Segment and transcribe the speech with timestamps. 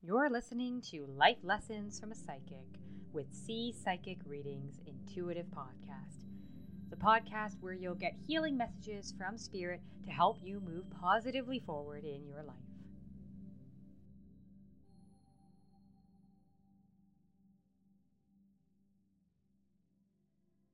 [0.00, 2.78] You're listening to Life Lessons from a Psychic
[3.12, 6.22] with C Psychic Readings Intuitive Podcast,
[6.88, 12.04] the podcast where you'll get healing messages from Spirit to help you move positively forward
[12.04, 12.54] in your life.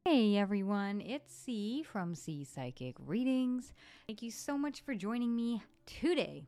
[0.04, 3.72] Hey everyone, it's C from C Psychic Readings.
[4.06, 6.44] Thank you so much for joining me today.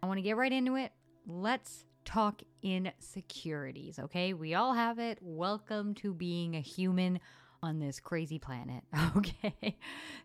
[0.00, 0.92] I want to get right into it.
[1.26, 4.32] Let's talk insecurities, okay?
[4.32, 5.18] We all have it.
[5.20, 7.20] Welcome to being a human
[7.62, 8.82] on this crazy planet,
[9.16, 9.76] okay?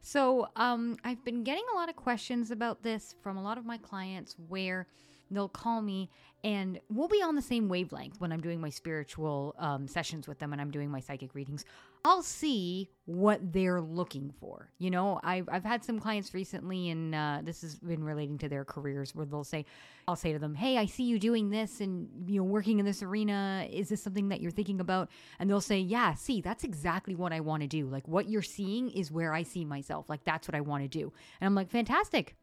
[0.02, 3.66] So, um I've been getting a lot of questions about this from a lot of
[3.66, 4.88] my clients where
[5.32, 6.10] they'll call me
[6.46, 10.38] and we'll be on the same wavelength when I'm doing my spiritual um, sessions with
[10.38, 11.66] them and I'm doing my psychic readings.
[12.06, 14.70] I'll see what they're looking for.
[14.78, 18.48] You know, I've, I've had some clients recently, and uh, this has been relating to
[18.48, 19.66] their careers, where they'll say,
[20.08, 22.86] I'll say to them, Hey, I see you doing this and, you know, working in
[22.86, 23.68] this arena.
[23.72, 25.10] Is this something that you're thinking about?
[25.40, 27.88] And they'll say, Yeah, C, that's exactly what I want to do.
[27.88, 30.08] Like, what you're seeing is where I see myself.
[30.08, 31.12] Like, that's what I want to do.
[31.42, 32.36] And I'm like, Fantastic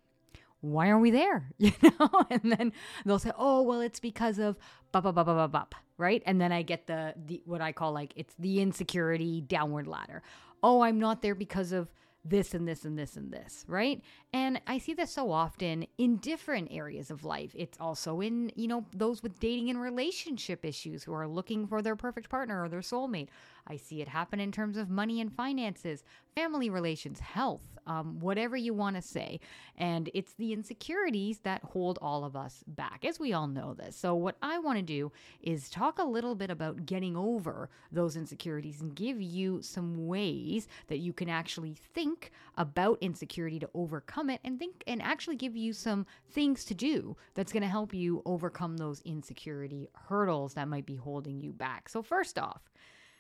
[0.63, 1.49] why aren't we there?
[1.59, 2.09] You know?
[2.31, 2.73] And then
[3.05, 4.57] they'll say, oh, well, it's because of
[4.93, 6.23] bop, bop, bop, bop, bop, right?
[6.25, 10.23] And then I get the, the, what I call like, it's the insecurity downward ladder.
[10.63, 11.89] Oh, I'm not there because of
[12.25, 14.01] this and this and this and this, right?
[14.33, 17.51] And I see this so often in different areas of life.
[17.57, 21.83] It's also in, you know, those with dating and relationship issues who are looking for
[21.83, 23.29] their perfect partner or their soulmate.
[23.67, 28.57] I see it happen in terms of money and finances, family relations, health, um, whatever
[28.57, 29.41] you want to say.
[29.77, 33.97] And it's the insecurities that hold all of us back, as we all know this.
[33.97, 38.17] So, what I want to do is talk a little bit about getting over those
[38.17, 44.31] insecurities and give you some ways that you can actually think about insecurity to overcome
[44.31, 47.95] it and think and actually give you some things to do that's going to help
[47.95, 51.89] you overcome those insecurity hurdles that might be holding you back.
[51.89, 52.63] So, first off,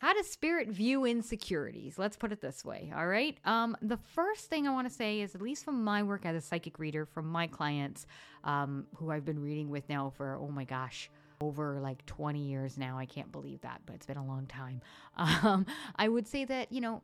[0.02, 1.96] how does spirit view insecurities?
[1.96, 2.92] Let's put it this way.
[2.94, 3.38] All right.
[3.44, 6.34] Um, the first thing I want to say is, at least from my work as
[6.34, 8.04] a psychic reader, from my clients,
[8.42, 11.08] um, who I've been reading with now for oh my gosh,
[11.40, 12.98] over like 20 years now.
[12.98, 14.80] I can't believe that, but it's been a long time.
[15.14, 17.02] Um, I would say that you know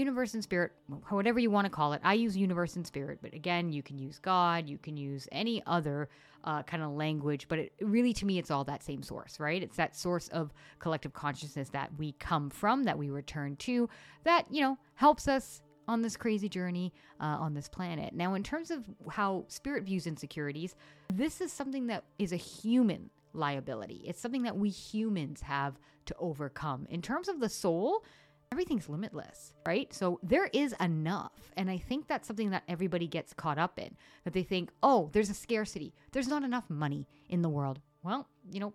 [0.00, 0.72] universe and spirit,
[1.10, 2.00] whatever you want to call it.
[2.02, 5.62] I use universe and spirit, but again, you can use God, you can use any
[5.66, 6.08] other
[6.44, 9.62] uh, kind of language, but it really, to me, it's all that same source, right?
[9.62, 13.88] It's that source of collective consciousness that we come from, that we return to,
[14.24, 18.14] that, you know, helps us on this crazy journey uh, on this planet.
[18.14, 20.76] Now, in terms of how spirit views insecurities,
[21.12, 24.02] this is something that is a human liability.
[24.06, 26.86] It's something that we humans have to overcome.
[26.90, 28.04] In terms of the soul,
[28.52, 29.92] everything's limitless, right?
[29.94, 31.52] So there is enough.
[31.56, 35.08] And I think that's something that everybody gets caught up in that they think, oh,
[35.12, 35.94] there's a scarcity.
[36.12, 37.80] There's not enough money in the world.
[38.02, 38.72] Well, you know,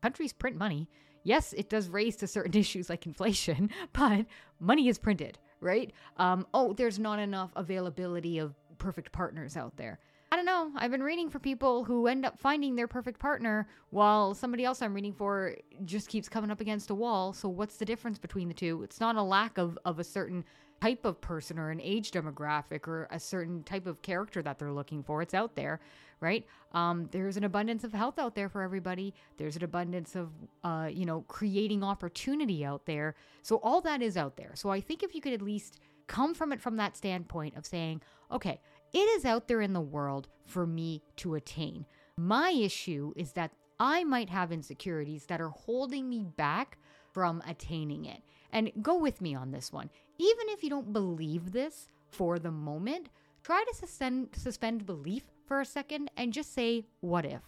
[0.00, 0.88] countries print money.
[1.24, 4.26] Yes, it does raise to certain issues like inflation, but
[4.60, 5.92] money is printed, right?
[6.18, 9.98] Um, oh, there's not enough availability of perfect partners out there.
[10.36, 10.70] I don't know.
[10.76, 14.82] I've been reading for people who end up finding their perfect partner while somebody else
[14.82, 17.32] I'm reading for just keeps coming up against a wall.
[17.32, 18.82] So, what's the difference between the two?
[18.82, 20.44] It's not a lack of, of a certain
[20.82, 24.74] type of person or an age demographic or a certain type of character that they're
[24.74, 25.22] looking for.
[25.22, 25.80] It's out there,
[26.20, 26.46] right?
[26.72, 29.14] Um, there's an abundance of health out there for everybody.
[29.38, 30.32] There's an abundance of,
[30.62, 33.14] uh, you know, creating opportunity out there.
[33.40, 34.50] So, all that is out there.
[34.52, 37.64] So, I think if you could at least come from it from that standpoint of
[37.64, 38.60] saying, okay,
[38.92, 41.86] it is out there in the world for me to attain.
[42.16, 46.78] My issue is that I might have insecurities that are holding me back
[47.12, 48.22] from attaining it.
[48.52, 49.90] And go with me on this one.
[50.18, 53.08] Even if you don't believe this for the moment,
[53.42, 57.42] try to suspend, suspend belief for a second and just say, what if?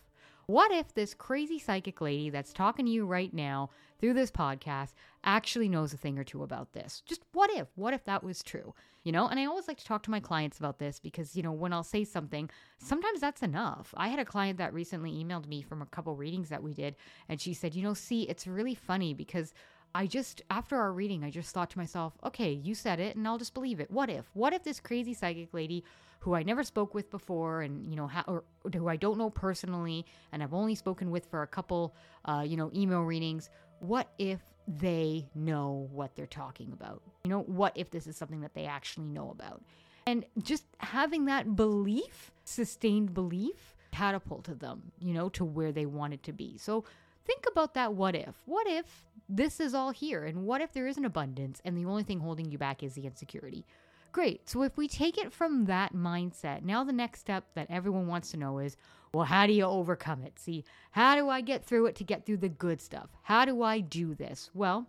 [0.48, 3.68] What if this crazy psychic lady that's talking to you right now
[4.00, 7.02] through this podcast actually knows a thing or two about this?
[7.04, 7.68] Just what if?
[7.74, 8.72] What if that was true?
[9.04, 11.42] You know, and I always like to talk to my clients about this because, you
[11.42, 12.48] know, when I'll say something,
[12.78, 13.92] sometimes that's enough.
[13.94, 16.96] I had a client that recently emailed me from a couple readings that we did,
[17.28, 19.52] and she said, you know, C, it's really funny because
[19.94, 23.26] I just, after our reading, I just thought to myself, okay, you said it and
[23.26, 23.90] I'll just believe it.
[23.90, 24.26] What if?
[24.34, 25.84] What if this crazy psychic lady
[26.20, 29.30] who I never spoke with before and, you know, ha- or, who I don't know
[29.30, 31.94] personally and I've only spoken with for a couple,
[32.24, 33.50] uh, you know, email readings,
[33.80, 37.02] what if they know what they're talking about?
[37.24, 39.62] You know, what if this is something that they actually know about?
[40.06, 46.22] And just having that belief, sustained belief, catapulted them, you know, to where they wanted
[46.24, 46.58] to be.
[46.58, 46.84] So,
[47.28, 48.34] think about that what if.
[48.46, 50.24] What if this is all here?
[50.24, 52.94] And what if there is an abundance and the only thing holding you back is
[52.94, 53.66] the insecurity?
[54.10, 54.48] Great.
[54.48, 58.30] So if we take it from that mindset, now the next step that everyone wants
[58.30, 58.76] to know is
[59.12, 60.38] well, how do you overcome it?
[60.38, 63.08] See, how do I get through it to get through the good stuff?
[63.22, 64.50] How do I do this?
[64.52, 64.86] Well,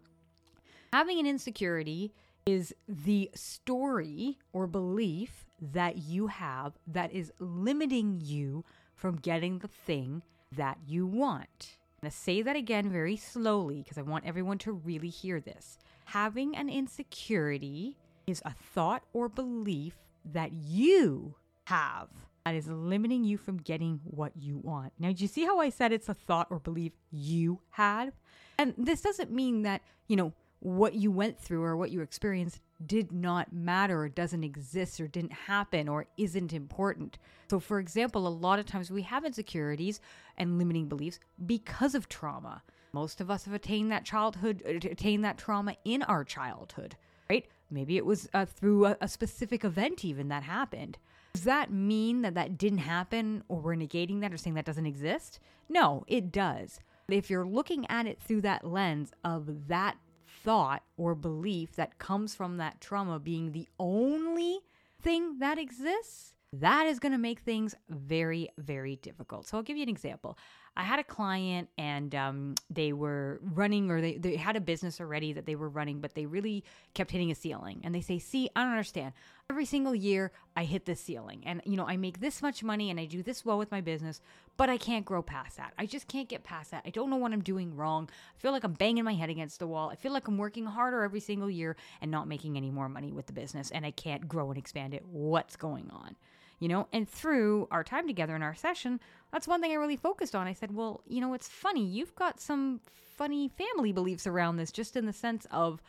[0.91, 2.11] having an insecurity
[2.45, 8.65] is the story or belief that you have that is limiting you
[8.95, 10.21] from getting the thing
[10.51, 11.77] that you want.
[11.99, 15.41] I'm going to say that again very slowly because I want everyone to really hear
[15.41, 15.77] this.
[16.05, 21.35] Having an insecurity is a thought or belief that you
[21.65, 22.07] have
[22.45, 24.93] that is limiting you from getting what you want.
[24.97, 28.13] Now, do you see how I said it's a thought or belief you had?
[28.57, 30.31] And this doesn't mean that, you know,
[30.61, 35.07] what you went through or what you experienced did not matter or doesn't exist or
[35.07, 37.17] didn't happen or isn't important.
[37.49, 39.99] So, for example, a lot of times we have insecurities
[40.37, 42.63] and limiting beliefs because of trauma.
[42.93, 46.95] Most of us have attained that childhood, attained that trauma in our childhood,
[47.29, 47.45] right?
[47.69, 50.97] Maybe it was uh, through a, a specific event, even that happened.
[51.33, 54.87] Does that mean that that didn't happen or we're negating that or saying that doesn't
[54.87, 55.39] exist?
[55.67, 56.79] No, it does.
[57.07, 59.97] If you're looking at it through that lens of that
[60.43, 64.59] thought or belief that comes from that trauma being the only
[65.01, 69.47] thing that exists, that is going to make things very, very difficult.
[69.47, 70.37] So I'll give you an example.
[70.77, 74.99] I had a client and um, they were running or they, they had a business
[74.99, 76.63] already that they were running, but they really
[76.93, 77.81] kept hitting a ceiling.
[77.83, 79.13] And they say, C, I don't understand.
[79.49, 82.89] Every single year I hit this ceiling and, you know, I make this much money
[82.89, 84.21] and I do this well with my business,
[84.57, 85.73] but I can't grow past that.
[85.77, 86.83] I just can't get past that.
[86.85, 88.09] I don't know what I'm doing wrong.
[88.37, 89.89] I feel like I'm banging my head against the wall.
[89.89, 93.11] I feel like I'm working harder every single year and not making any more money
[93.11, 95.03] with the business and I can't grow and expand it.
[95.05, 96.15] What's going on?
[96.59, 96.87] You know?
[96.93, 98.99] And through our time together in our session
[99.31, 100.47] that's one thing i really focused on.
[100.47, 101.85] I said well you know it's funny.
[101.85, 102.81] You've got some
[103.17, 105.81] funny family beliefs around this just in the sense of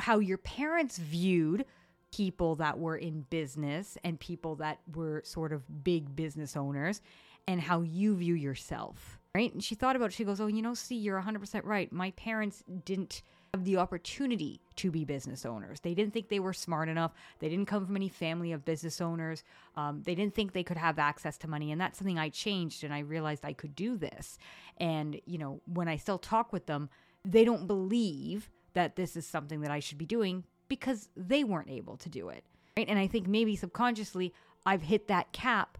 [0.00, 1.64] how your parents viewed
[2.12, 7.02] people that were in business and people that were sort of big business owners
[7.46, 9.18] and how you view yourself.
[9.34, 9.52] Right?
[9.52, 10.12] And she thought about it.
[10.14, 11.92] She goes oh you know C you're 100% right.
[11.92, 13.22] My parents didn't
[13.54, 15.80] have the opportunity to be business owners.
[15.80, 17.12] They didn't think they were smart enough.
[17.38, 19.42] They didn't come from any family of business owners.
[19.76, 21.72] Um, they didn't think they could have access to money.
[21.72, 24.38] And that's something I changed and I realized I could do this.
[24.78, 26.90] And, you know, when I still talk with them,
[27.24, 31.70] they don't believe that this is something that I should be doing because they weren't
[31.70, 32.44] able to do it.
[32.76, 32.88] Right.
[32.88, 34.32] And I think maybe subconsciously
[34.64, 35.78] I've hit that cap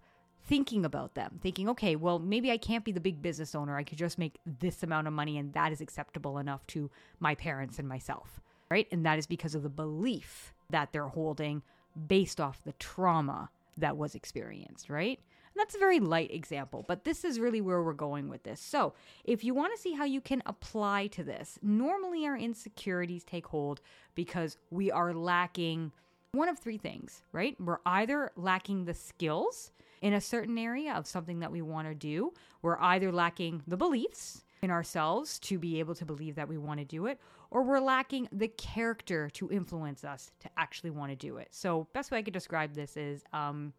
[0.49, 3.77] thinking about them, thinking, okay, well, maybe I can't be the big business owner.
[3.77, 6.91] I could just make this amount of money and that is acceptable enough to
[7.21, 8.41] my parents and myself,
[8.71, 8.89] right?
[8.91, 11.63] And that is because of the belief that they're holding
[12.07, 15.19] based off the trauma that was experienced, right?
[15.19, 18.61] And that's a very light example, but this is really where we're going with this.
[18.61, 23.25] So, if you want to see how you can apply to this, normally our insecurities
[23.25, 23.81] take hold
[24.15, 25.93] because we are lacking
[26.33, 27.57] one of three things, right?
[27.61, 31.95] We're either lacking the skills in a certain area of something that we want to
[31.95, 32.33] do.
[32.63, 36.81] We're either lacking the beliefs in ourselves to be able to believe that we want
[36.81, 41.17] to do it, or we're lacking the character to influence us to actually want to
[41.17, 41.49] do it.
[41.51, 43.73] So, best way I could describe this is um,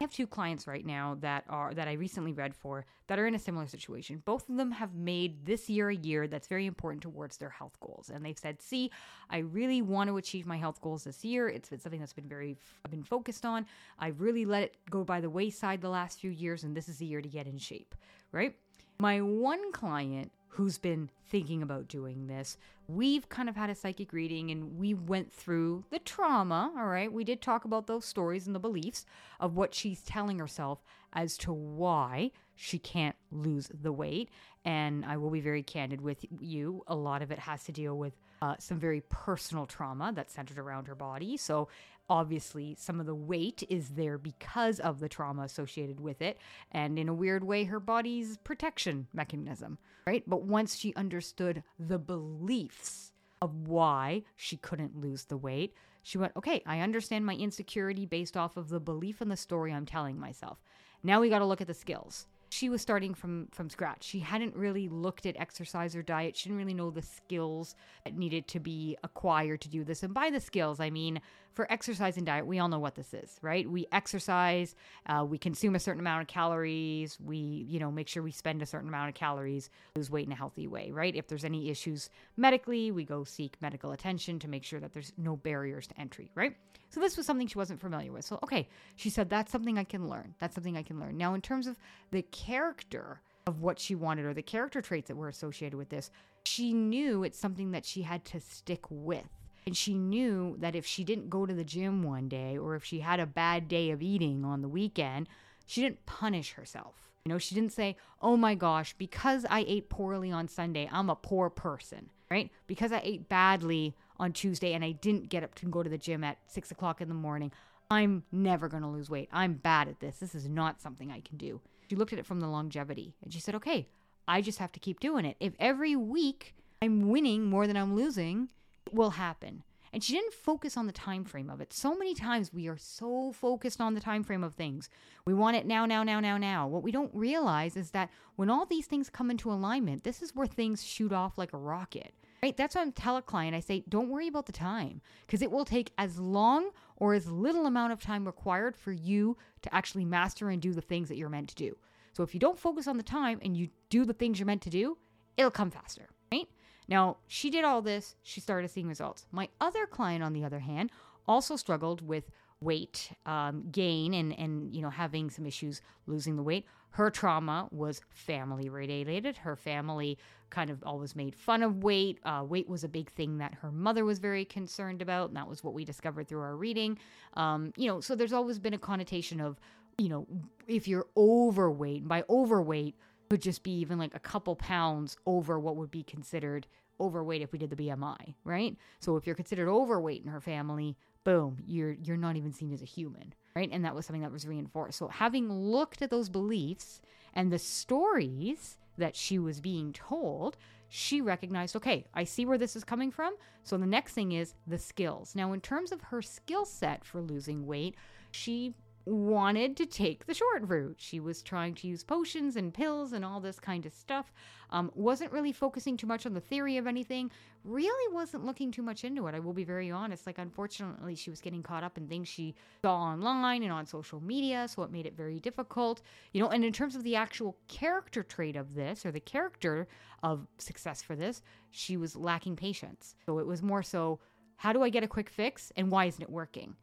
[0.00, 3.26] I have two clients right now that are that I recently read for that are
[3.26, 4.22] in a similar situation.
[4.24, 7.78] Both of them have made this year a year that's very important towards their health
[7.80, 8.90] goals, and they've said, "C,
[9.28, 11.50] I really want to achieve my health goals this year.
[11.50, 13.66] It's been something that's been very I've been focused on.
[13.98, 16.96] I've really let it go by the wayside the last few years, and this is
[16.96, 17.94] the year to get in shape."
[18.32, 18.56] Right?
[18.98, 22.58] My one client who's been thinking about doing this.
[22.88, 27.12] We've kind of had a psychic reading and we went through the trauma, all right?
[27.12, 29.06] We did talk about those stories and the beliefs
[29.38, 30.82] of what she's telling herself
[31.12, 34.28] as to why she can't lose the weight.
[34.64, 36.82] And I will be very candid with you.
[36.88, 40.58] A lot of it has to deal with uh, some very personal trauma that's centered
[40.58, 41.36] around her body.
[41.36, 41.68] So
[42.10, 46.36] obviously some of the weight is there because of the trauma associated with it
[46.72, 50.24] and in a weird way her body's protection mechanism right?
[50.26, 56.32] But once she understood the beliefs of why she couldn't lose the weight she went
[56.36, 60.18] okay i understand my insecurity based off of the belief and the story i'm telling
[60.18, 60.58] myself.
[61.02, 64.02] Now we got to look at the skills she was starting from from scratch.
[64.04, 66.36] She hadn't really looked at exercise or diet.
[66.36, 70.02] She didn't really know the skills that needed to be acquired to do this.
[70.02, 71.20] And by the skills, I mean
[71.52, 73.68] for exercise and diet, we all know what this is, right?
[73.68, 74.74] We exercise,
[75.06, 78.62] uh, we consume a certain amount of calories, we, you know, make sure we spend
[78.62, 81.14] a certain amount of calories, lose weight in a healthy way, right?
[81.14, 85.12] If there's any issues medically, we go seek medical attention to make sure that there's
[85.18, 86.56] no barriers to entry, right?
[86.90, 88.24] So this was something she wasn't familiar with.
[88.24, 90.34] So, okay, she said, that's something I can learn.
[90.40, 91.16] That's something I can learn.
[91.16, 91.78] Now, in terms of
[92.10, 96.10] the character of what she wanted or the character traits that were associated with this,
[96.44, 99.28] she knew it's something that she had to stick with
[99.66, 102.84] and she knew that if she didn't go to the gym one day or if
[102.84, 105.28] she had a bad day of eating on the weekend,
[105.66, 107.10] she didn't punish herself.
[107.24, 111.10] You know, she didn't say, oh my gosh, because I ate poorly on Sunday, I'm
[111.10, 112.50] a poor person, right?
[112.66, 115.98] Because I ate badly on Tuesday and I didn't get up to go to the
[115.98, 117.50] gym at six o'clock in the morning,
[117.90, 119.28] I'm never going to lose weight.
[119.32, 120.18] I'm bad at this.
[120.18, 121.60] This is not something I can do.
[121.88, 123.88] She looked at it from the longevity and she said, okay,
[124.28, 125.36] I just have to keep doing it.
[125.40, 128.50] If every week I'm winning more than I'm losing,
[128.86, 132.14] it will happen and she didn't focus on the time frame of it so many
[132.14, 134.88] times we are so focused on the time frame of things
[135.24, 138.50] we want it now now now now now what we don't realize is that when
[138.50, 142.14] all these things come into alignment this is where things shoot off like a rocket
[142.42, 142.56] right?
[142.56, 145.50] That's why i tell a client i say don't worry about the time because it
[145.50, 150.04] will take as long or as little amount of time required for you to actually
[150.04, 151.76] master and do the things that you're meant to do.
[152.12, 154.62] So if you don't focus on the time and you do the things you're meant
[154.62, 154.98] to do
[155.36, 156.48] it'll come faster right?
[156.88, 159.26] Now, she did all this, she started seeing results.
[159.30, 160.90] My other client, on the other hand,
[161.26, 162.30] also struggled with
[162.62, 166.66] weight um, gain and, and, you know, having some issues losing the weight.
[166.90, 169.36] Her trauma was family related.
[169.38, 170.18] Her family
[170.50, 172.18] kind of always made fun of weight.
[172.24, 175.48] Uh, weight was a big thing that her mother was very concerned about, and that
[175.48, 176.98] was what we discovered through our reading.
[177.34, 179.60] Um, you know, so there's always been a connotation of,
[179.98, 180.26] you know,
[180.66, 182.96] if you're overweight, and by overweight,
[183.30, 186.66] could just be even like a couple pounds over what would be considered
[186.98, 188.76] overweight if we did the BMI, right?
[188.98, 192.82] So if you're considered overweight in her family, boom, you're you're not even seen as
[192.82, 193.68] a human, right?
[193.72, 194.98] And that was something that was reinforced.
[194.98, 197.00] So having looked at those beliefs
[197.34, 200.56] and the stories that she was being told,
[200.88, 203.34] she recognized, okay, I see where this is coming from.
[203.62, 205.34] So the next thing is the skills.
[205.34, 207.94] Now, in terms of her skill set for losing weight,
[208.30, 208.74] she
[209.10, 210.96] wanted to take the short route.
[210.98, 214.32] She was trying to use potions and pills and all this kind of stuff.
[214.70, 217.30] Um, wasn't really focusing too much on the theory of anything.
[217.64, 219.34] Really wasn't looking too much into it.
[219.34, 220.26] I will be very honest.
[220.26, 224.20] Like, unfortunately, she was getting caught up in things she saw online and on social
[224.20, 226.02] media, so it made it very difficult.
[226.32, 229.88] You know, and in terms of the actual character trait of this or the character
[230.22, 233.16] of success for this, she was lacking patience.
[233.26, 234.20] So it was more so,
[234.56, 236.76] how do I get a quick fix and why isn't it working?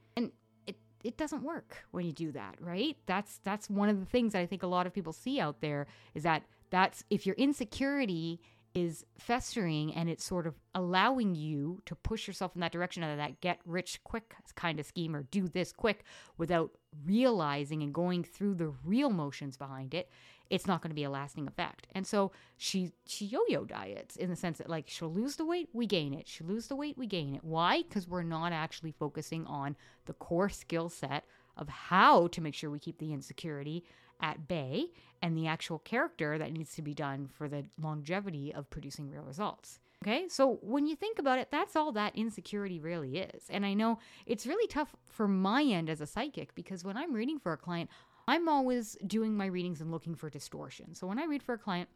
[1.04, 2.98] It doesn't work when you do that, right?
[3.06, 5.62] That's that's one of the things that I think a lot of people see out
[5.62, 8.42] there is that that's if your insecurity
[8.74, 13.18] is festering and it's sort of allowing you to push yourself in that direction of
[13.18, 16.04] that get rich quick kind of scheme or do this quick
[16.38, 16.70] without
[17.06, 20.10] realizing and going through the real motions behind it
[20.50, 21.88] it's not going to be a lasting effect.
[21.94, 25.70] And so she she yo-yo diets in the sense that like she'll lose the weight,
[25.74, 26.28] we gain it.
[26.28, 27.44] She'll lose the weight, we gain it.
[27.44, 27.84] Why?
[27.84, 29.76] Because we're not actually focusing on
[30.06, 31.26] the core skill set
[31.58, 33.84] of how to make sure we keep the insecurity
[34.22, 34.86] at bay
[35.22, 39.24] and the actual character that needs to be done for the longevity of producing real
[39.24, 39.80] results.
[40.04, 43.44] Okay, so when you think about it, that's all that insecurity really is.
[43.50, 47.14] And I know it's really tough for my end as a psychic because when I'm
[47.14, 47.90] reading for a client,
[48.28, 50.94] I'm always doing my readings and looking for distortion.
[50.94, 51.90] So when I read for a client,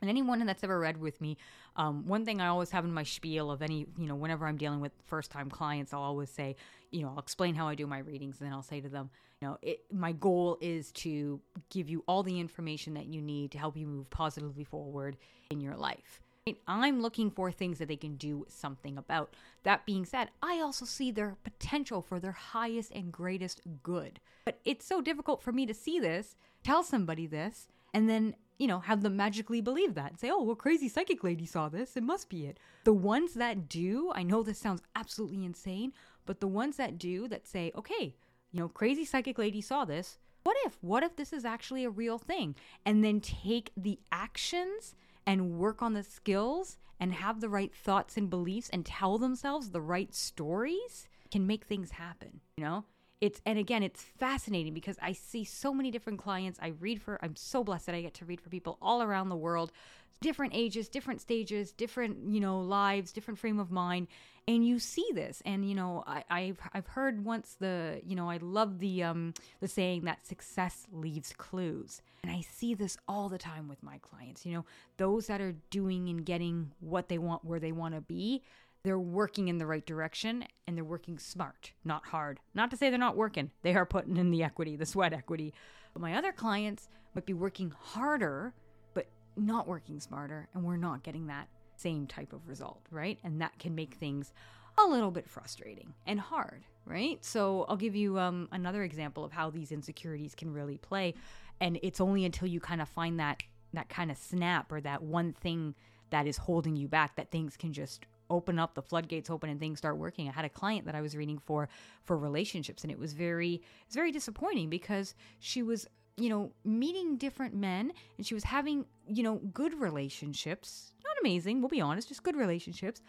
[0.00, 1.36] and anyone that's ever read with me,
[1.74, 4.56] um, one thing I always have in my spiel of any, you know, whenever I'm
[4.56, 6.54] dealing with first time clients, I'll always say,
[6.92, 9.10] you know, I'll explain how I do my readings, and then I'll say to them,
[9.40, 13.50] you know, it, my goal is to give you all the information that you need
[13.52, 15.16] to help you move positively forward
[15.50, 16.20] in your life.
[16.66, 19.34] I'm looking for things that they can do something about.
[19.62, 24.20] That being said, I also see their potential for their highest and greatest good.
[24.44, 28.66] But it's so difficult for me to see this, tell somebody this, and then, you
[28.66, 31.96] know, have them magically believe that and say, oh, well, crazy psychic lady saw this.
[31.96, 32.58] It must be it.
[32.84, 35.92] The ones that do, I know this sounds absolutely insane,
[36.26, 38.14] but the ones that do that say, okay,
[38.50, 40.18] you know, crazy psychic lady saw this.
[40.44, 40.78] What if?
[40.80, 42.54] What if this is actually a real thing?
[42.86, 44.94] And then take the actions
[45.28, 49.70] and work on the skills and have the right thoughts and beliefs and tell themselves
[49.70, 52.82] the right stories can make things happen, you know?
[53.20, 56.58] It's and again, it's fascinating because I see so many different clients.
[56.62, 59.28] I read for I'm so blessed that I get to read for people all around
[59.28, 59.72] the world,
[60.20, 64.06] different ages, different stages, different, you know, lives, different frame of mind.
[64.46, 65.42] And you see this.
[65.44, 69.34] And you know I, have I've heard once the you know i love the um
[69.60, 72.00] the saying that success leaves clues.
[72.22, 74.64] And i see this all the time with my clients you know
[74.96, 78.42] those that are doing and getting what they want where they want to be
[78.88, 82.88] they're working in the right direction and they're working smart not hard not to say
[82.88, 85.52] they're not working they are putting in the equity the sweat equity
[85.92, 88.54] but my other clients might be working harder
[88.94, 93.18] but not working smarter and we're not getting that same type of result, right?
[93.24, 94.32] And that can make things
[94.78, 97.24] a little bit frustrating and hard, right?
[97.24, 101.14] So I'll give you um, another example of how these insecurities can really play,
[101.60, 103.42] and it's only until you kind of find that
[103.74, 105.74] that kind of snap or that one thing
[106.10, 109.58] that is holding you back that things can just open up the floodgates open and
[109.60, 111.68] things start working i had a client that i was reading for
[112.04, 115.86] for relationships and it was very it's very disappointing because she was
[116.18, 120.92] you know, meeting different men and she was having, you know, good relationships.
[121.04, 123.00] Not amazing, we'll be honest, just good relationships.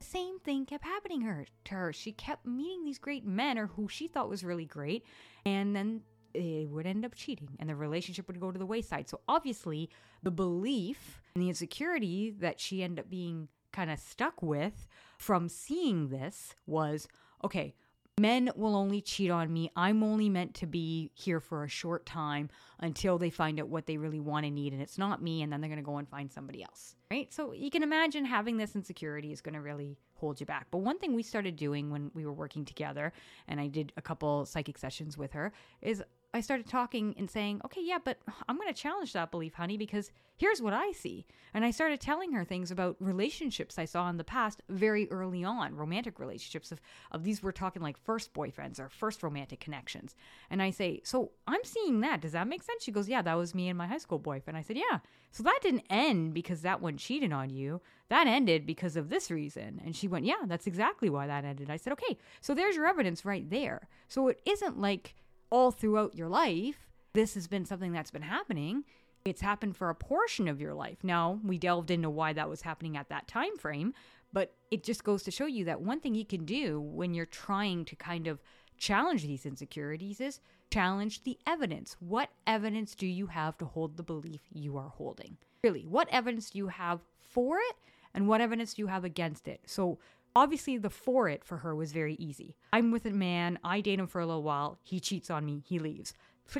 [0.00, 1.92] Same thing kept happening her to her.
[1.92, 5.04] She kept meeting these great men or who she thought was really great,
[5.44, 6.02] and then
[6.34, 9.08] they would end up cheating and the relationship would go to the wayside.
[9.08, 9.88] So obviously,
[10.22, 14.86] the belief and the insecurity that she ended up being kind of stuck with
[15.18, 17.08] from seeing this was
[17.42, 17.74] okay,
[18.18, 19.70] men will only cheat on me.
[19.76, 23.86] I'm only meant to be here for a short time until they find out what
[23.86, 24.72] they really want and need.
[24.72, 25.42] And it's not me.
[25.42, 26.94] And then they're going to go and find somebody else.
[27.10, 27.32] Right.
[27.32, 30.68] So you can imagine having this insecurity is going to really hold you back.
[30.70, 33.12] But one thing we started doing when we were working together,
[33.48, 35.52] and I did a couple psychic sessions with her,
[35.82, 36.02] is
[36.34, 39.76] I started talking and saying, okay, yeah, but I'm going to challenge that belief, honey,
[39.76, 41.26] because here's what I see.
[41.54, 45.44] And I started telling her things about relationships I saw in the past very early
[45.44, 46.80] on, romantic relationships of,
[47.12, 50.16] of these we're talking like first boyfriends or first romantic connections.
[50.50, 52.20] And I say, so I'm seeing that.
[52.20, 52.82] Does that make sense?
[52.82, 54.56] She goes, yeah, that was me and my high school boyfriend.
[54.56, 54.98] I said, yeah.
[55.30, 57.80] So that didn't end because that one cheated on you.
[58.08, 59.80] That ended because of this reason.
[59.84, 61.70] And she went, yeah, that's exactly why that ended.
[61.70, 63.88] I said, okay, so there's your evidence right there.
[64.08, 65.14] So it isn't like,
[65.54, 68.82] all throughout your life, this has been something that's been happening.
[69.24, 70.98] It's happened for a portion of your life.
[71.04, 73.94] Now, we delved into why that was happening at that time frame,
[74.32, 77.24] but it just goes to show you that one thing you can do when you're
[77.24, 78.42] trying to kind of
[78.78, 80.40] challenge these insecurities is
[80.72, 81.94] challenge the evidence.
[82.00, 85.36] What evidence do you have to hold the belief you are holding?
[85.62, 87.76] Really, what evidence do you have for it
[88.12, 89.60] and what evidence do you have against it?
[89.66, 90.00] So,
[90.36, 92.56] Obviously, the for it for her was very easy.
[92.72, 95.62] I'm with a man, I date him for a little while, he cheats on me,
[95.64, 96.12] he leaves.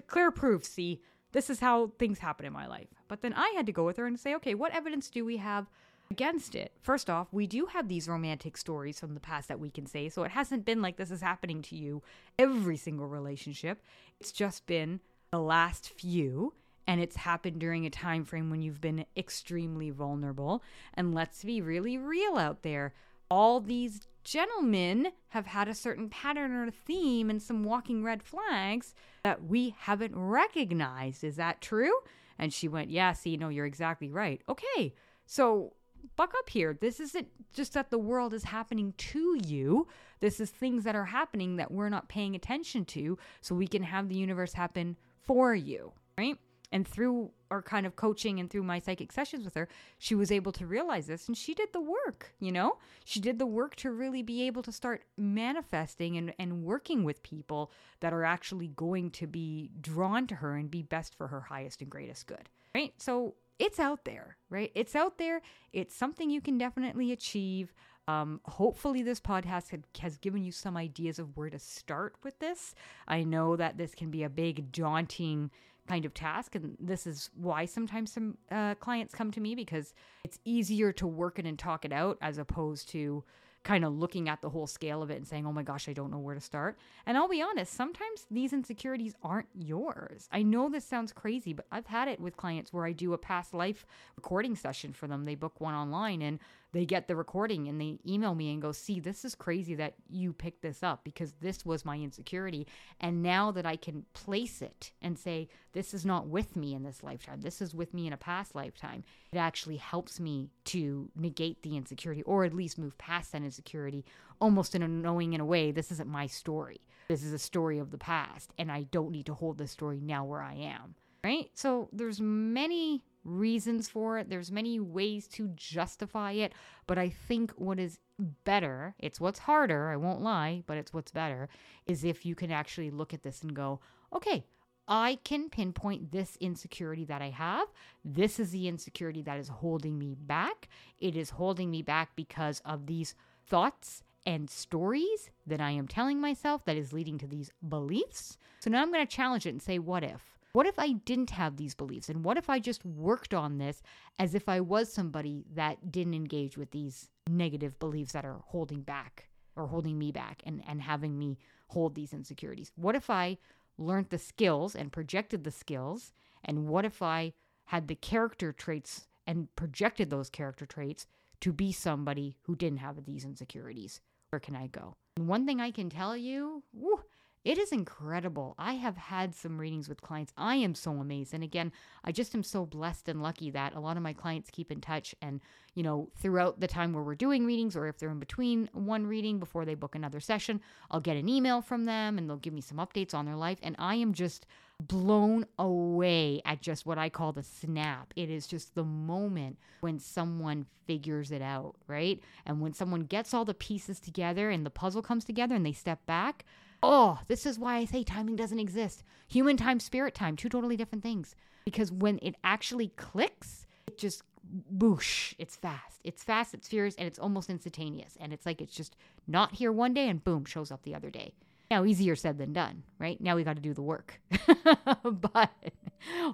[0.07, 1.01] Clear proof, see,
[1.33, 2.87] this is how things happen in my life.
[3.09, 5.39] But then I had to go with her and say, okay, what evidence do we
[5.39, 5.69] have
[6.11, 6.71] against it?
[6.81, 10.09] First off, we do have these romantic stories from the past that we can say,
[10.09, 12.03] so it hasn't been like this is happening to you
[12.39, 13.83] every single relationship.
[14.21, 15.01] It's just been
[15.33, 16.55] the last few
[16.87, 20.63] and it's happened during a time frame when you've been extremely vulnerable.
[20.95, 22.95] And let's be really real out there
[23.35, 28.95] all these gentlemen have had a certain pattern or theme and some walking red flags
[29.25, 31.25] that we haven't recognized.
[31.25, 31.93] Is that true?
[32.39, 34.41] And she went, Yeah, C, no, you're exactly right.
[34.49, 34.95] Okay,
[35.27, 35.73] so
[36.15, 36.79] buck up here.
[36.81, 39.89] This isn't just that the world is happening to you.
[40.21, 43.83] This is things that are happening that we're not paying attention to so we can
[43.83, 46.39] have the universe happen for you, right?
[46.75, 50.33] And through our kind of coaching and through my psychic sessions with her, she was
[50.33, 52.79] able to realize this and she did the work, you know?
[53.05, 57.23] She did the work to really be able to start manifesting and, and working with
[57.23, 61.43] people that are actually going to be drawn to her and be best for her
[61.43, 62.93] highest and greatest good, right?
[62.97, 64.73] So it's out there, right?
[64.75, 65.43] It's out there.
[65.73, 67.73] It's something you can definitely achieve.
[68.09, 72.39] Um, hopefully, this podcast had, has given you some ideas of where to start with
[72.41, 72.75] this.
[73.07, 75.53] I know that this can be a big, daunting
[75.87, 76.55] kind of task.
[76.55, 79.95] And this is why sometimes some uh, clients come to me because
[80.25, 83.25] it's easier to work it and talk it out as opposed to
[83.65, 85.95] kind of looking at the whole scale of it and saying, oh my gosh, I
[85.95, 86.79] don't know where to start.
[87.07, 90.29] And I'll be honest, sometimes these insecurities aren't yours.
[90.31, 93.19] I know this sounds crazy, but I've had it with clients where I do a
[93.19, 95.25] past life recording session for them.
[95.25, 96.39] They book one online and
[96.75, 99.95] they get the recording and they email me and go, C, this is crazy that
[100.09, 102.67] you picked this up because this was my insecurity.
[103.01, 106.83] And now that I can place it and say, This is not with me in
[106.83, 111.09] this lifetime, this is with me in a past lifetime, it actually helps me to
[111.15, 114.05] negate the insecurity or at least move past that insecurity
[114.41, 116.81] almost in a knowing in a way this isn't my story.
[117.07, 120.01] This is a story of the past and I don't need to hold this story
[120.01, 120.97] now where I am.
[121.23, 121.51] Right?
[121.55, 124.29] So there's many reasons for it.
[124.29, 126.53] There's many ways to justify it,
[126.87, 131.11] but I think what is better, it's what's harder, I won't lie, but it's what's
[131.11, 131.49] better
[131.87, 133.81] is if you can actually look at this and go,
[134.13, 134.45] "Okay,
[134.87, 137.69] I can pinpoint this insecurity that I have.
[138.05, 140.69] This is the insecurity that is holding me back.
[140.99, 143.15] It is holding me back because of these
[143.47, 148.39] thoughts and stories that I am telling myself that is leading to these beliefs.
[148.61, 150.34] So now I'm going to challenge it and say, what if?
[150.55, 152.09] What if I didn't have these beliefs?
[152.09, 153.83] And what if I just worked on this
[154.21, 158.83] as if I was somebody that didn't engage with these negative beliefs that are holding
[158.83, 161.39] back or holding me back and, and having me
[161.71, 162.71] hold these insecurities?
[162.77, 163.39] What if I
[163.79, 166.13] learned the skills and projected the skills?
[166.45, 167.33] And what if I
[167.65, 171.09] had the character traits and projected those character traits
[171.41, 174.01] to be somebody who didn't have these insecurities?
[174.31, 174.95] Where can I go?
[175.17, 177.03] And one thing I can tell you, whew,
[177.45, 178.55] it is incredible.
[178.59, 180.33] I have had some readings with clients.
[180.37, 181.35] I am so amazed.
[181.35, 184.51] And again, I just am so blessed and lucky that a lot of my clients
[184.51, 185.15] keep in touch.
[185.21, 185.41] And,
[185.75, 189.07] you know, throughout the time where we're doing readings, or if they're in between one
[189.07, 192.55] reading before they book another session, I'll get an email from them and they'll give
[192.55, 193.59] me some updates on their life.
[193.63, 194.47] And I am just
[194.81, 198.15] blown away at just what I call the snap.
[198.17, 202.21] It is just the moment when someone figures it out, right?
[202.47, 205.73] And when someone gets all the pieces together and the puzzle comes together and they
[205.73, 206.47] step back.
[206.87, 209.03] Oh, this is why I say timing doesn't exist.
[209.29, 211.35] Human time, spirit time, two totally different things.
[211.65, 214.23] Because when it actually clicks, it just
[214.71, 216.03] boosh, it's fast.
[216.05, 218.19] It's fast, it's furious, and it's almost instantaneous.
[218.21, 221.09] And it's like it's just not here one day and boom, shows up the other
[221.09, 221.33] day.
[221.71, 223.19] Now, easier said than done, right?
[223.19, 224.21] Now we got to do the work.
[225.03, 225.51] but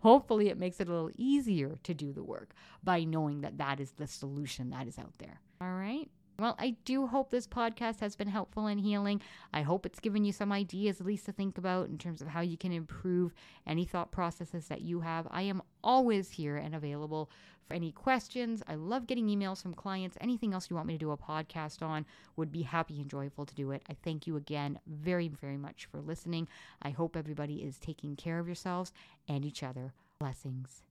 [0.03, 3.79] hopefully, it makes it a little easier to do the work by knowing that that
[3.79, 5.41] is the solution that is out there.
[5.61, 6.11] All right.
[6.41, 9.21] Well, I do hope this podcast has been helpful and healing.
[9.53, 12.29] I hope it's given you some ideas, at least to think about in terms of
[12.29, 13.35] how you can improve
[13.67, 15.29] any thought processes that you have.
[15.31, 17.31] I am always here and available
[17.69, 18.63] for any questions.
[18.67, 20.17] I love getting emails from clients.
[20.19, 23.45] Anything else you want me to do a podcast on, would be happy and joyful
[23.45, 23.83] to do it.
[23.91, 26.49] I thank you again very, very much for listening.
[26.81, 28.95] I hope everybody is taking care of yourselves
[29.29, 29.93] and each other.
[30.19, 30.85] Blessings.